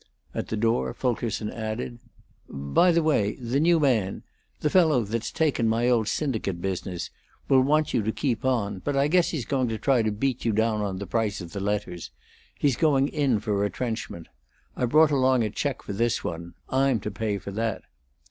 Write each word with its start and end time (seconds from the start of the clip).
At 0.33 0.47
the 0.47 0.57
door 0.57 0.95
Fulkerson 0.95 1.51
added: 1.51 1.99
"By 2.49 2.91
the 2.91 3.03
way, 3.03 3.35
the 3.35 3.59
new 3.59 3.79
man 3.79 4.23
the 4.61 4.69
fellow 4.71 5.03
that's 5.03 5.31
taken 5.31 5.67
my 5.69 5.87
old 5.89 6.07
syndicate 6.07 6.59
business 6.59 7.11
will 7.47 7.61
want 7.61 7.93
you 7.93 8.01
to 8.01 8.11
keep 8.11 8.43
on; 8.43 8.79
but 8.79 8.97
I 8.97 9.07
guess 9.07 9.29
he's 9.29 9.45
going 9.45 9.67
to 9.67 9.77
try 9.77 10.01
to 10.01 10.11
beat 10.11 10.43
you 10.43 10.53
down 10.53 10.81
on 10.81 10.97
the 10.97 11.05
price 11.05 11.39
of 11.39 11.53
the 11.53 11.59
letters. 11.59 12.09
He's 12.57 12.75
going 12.77 13.09
in 13.09 13.39
for 13.41 13.53
retrenchment. 13.55 14.27
I 14.75 14.85
brought 14.85 15.11
along 15.11 15.43
a 15.43 15.51
check 15.51 15.83
for 15.83 15.93
this 15.93 16.23
one; 16.23 16.55
I'm 16.67 16.99
to 17.01 17.11
pay 17.11 17.37
for 17.37 17.51
that." 17.51 17.83